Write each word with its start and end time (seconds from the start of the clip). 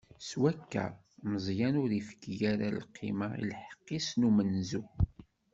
S 0.27 0.29
wakka, 0.41 0.85
Meẓyan 1.31 1.75
ur 1.83 1.91
ifki 1.99 2.33
ara 2.51 2.67
lqima 2.79 3.27
i 3.41 3.43
lḥeqq-is 3.51 4.09
n 4.15 4.27
umenzu. 4.29 4.83